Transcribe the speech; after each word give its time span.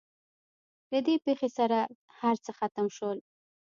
له 0.91 0.99
دې 1.05 1.15
پېښې 1.25 1.49
سره 1.57 1.77
هر 2.19 2.35
څه 2.43 2.51
ختم 2.59 2.87
شول. 2.95 3.17